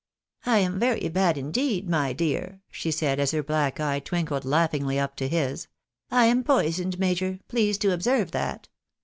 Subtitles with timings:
[0.47, 4.97] "I am very bad indeed, my dear," she said, as her black eye twinkled laughingly
[4.99, 5.67] up to his."
[6.09, 8.67] I am poisoned, major, please to observe that.